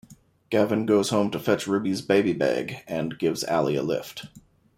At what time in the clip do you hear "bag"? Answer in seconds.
2.33-2.77